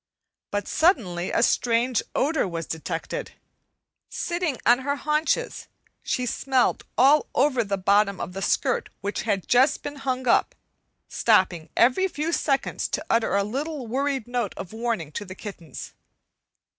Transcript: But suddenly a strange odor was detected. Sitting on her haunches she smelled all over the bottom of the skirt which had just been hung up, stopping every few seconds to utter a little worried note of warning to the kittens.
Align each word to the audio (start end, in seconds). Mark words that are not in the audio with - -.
But 0.49 0.67
suddenly 0.67 1.29
a 1.29 1.43
strange 1.43 2.01
odor 2.15 2.47
was 2.47 2.65
detected. 2.65 3.33
Sitting 4.09 4.57
on 4.65 4.79
her 4.79 4.95
haunches 4.95 5.67
she 6.01 6.25
smelled 6.25 6.83
all 6.97 7.27
over 7.35 7.63
the 7.63 7.77
bottom 7.77 8.19
of 8.19 8.33
the 8.33 8.41
skirt 8.41 8.89
which 9.01 9.21
had 9.29 9.47
just 9.47 9.83
been 9.83 9.97
hung 9.97 10.27
up, 10.27 10.55
stopping 11.07 11.69
every 11.77 12.07
few 12.07 12.31
seconds 12.31 12.87
to 12.87 13.05
utter 13.11 13.35
a 13.35 13.43
little 13.43 13.85
worried 13.85 14.27
note 14.27 14.55
of 14.57 14.73
warning 14.73 15.11
to 15.11 15.23
the 15.23 15.35
kittens. 15.35 15.93